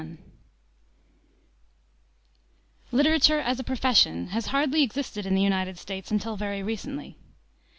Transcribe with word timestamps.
Literature 2.91 3.39
as 3.39 3.59
a 3.59 3.63
profession 3.63 4.29
has 4.29 4.47
hardly 4.47 4.81
existed 4.81 5.27
in 5.27 5.35
the 5.35 5.43
United 5.43 5.77
States 5.77 6.09
until 6.09 6.35
very 6.35 6.63
recently. 6.63 7.19